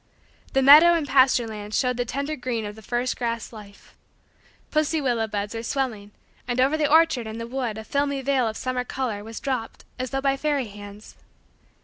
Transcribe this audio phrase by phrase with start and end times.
[0.53, 3.93] The meadow and pasture lands showed the tender green of the first grass life.
[4.71, 6.09] Pussy willow buds were swelling
[6.47, 9.85] and over the orchard and the wood a filmy veil of summer color was dropped
[9.99, 11.17] as though by fairy hands.